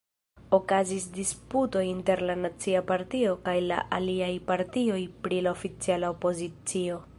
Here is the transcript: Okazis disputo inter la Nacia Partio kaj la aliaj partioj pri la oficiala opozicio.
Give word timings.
Okazis 0.57 1.03
disputo 1.17 1.81
inter 1.89 2.23
la 2.29 2.37
Nacia 2.45 2.81
Partio 2.89 3.37
kaj 3.49 3.55
la 3.73 3.79
aliaj 3.99 4.33
partioj 4.49 4.99
pri 5.27 5.43
la 5.49 5.55
oficiala 5.59 6.13
opozicio. 6.19 7.01